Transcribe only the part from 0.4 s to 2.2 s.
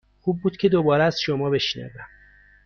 بود که دوباره از شما بشنوم.